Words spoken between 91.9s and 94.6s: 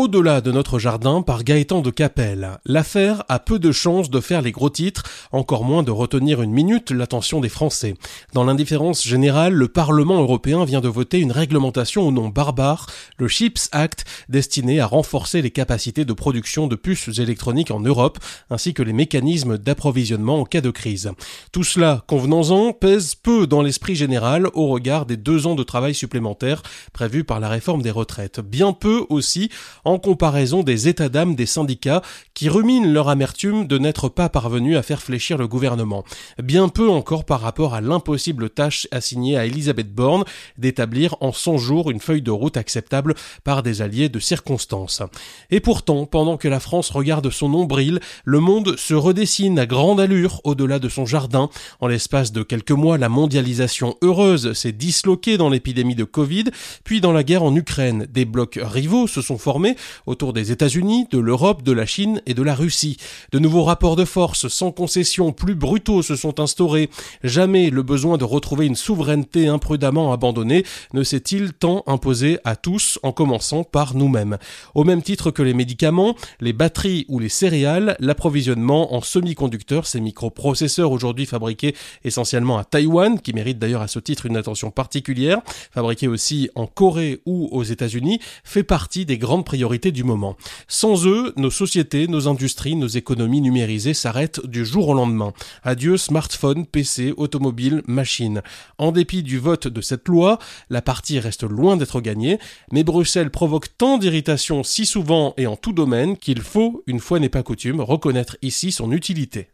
nos industries, nos économies numérisées s'arrêtent